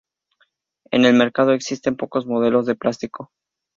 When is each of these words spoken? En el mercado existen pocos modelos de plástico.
En 0.89 1.05
el 1.05 1.13
mercado 1.13 1.51
existen 1.53 1.95
pocos 1.95 2.25
modelos 2.25 2.65
de 2.65 2.73
plástico. 2.73 3.31